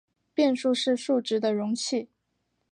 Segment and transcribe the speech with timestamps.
[0.33, 2.09] 变数是数值的容器。